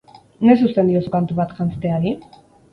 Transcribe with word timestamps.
Noiz 0.49 0.55
uzten 0.69 0.89
diozu 0.93 1.13
kantu 1.17 1.39
bat 1.43 1.55
janzteari? 1.61 2.19